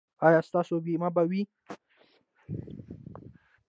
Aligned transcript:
ایا 0.25 0.39
ستاسو 0.49 0.75
بیمه 0.85 1.09
به 1.15 1.23
وي؟ 1.29 1.41